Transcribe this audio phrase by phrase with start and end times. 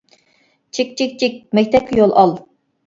[0.77, 2.37] چىك چىك چىك، مەكتەپكە يول ئال.